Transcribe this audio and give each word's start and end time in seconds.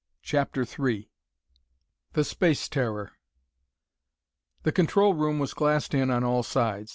CHAPTER 0.23 0.65
III 0.65 1.11
The 2.13 2.23
Space 2.23 2.67
Terror 2.67 3.11
The 4.63 4.71
control 4.71 5.13
room 5.13 5.37
was 5.37 5.53
glassed 5.53 5.93
in 5.93 6.09
on 6.09 6.23
all 6.23 6.41
sides. 6.41 6.89